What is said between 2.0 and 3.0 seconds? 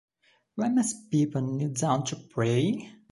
to pray?